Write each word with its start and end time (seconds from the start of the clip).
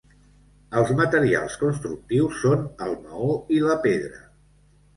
Els 0.79 0.93
materials 1.01 1.57
constructius 1.65 2.41
són 2.47 2.65
el 2.89 2.99
maó 3.05 3.31
i 3.59 3.63
la 3.69 3.79
pedra. 3.87 4.27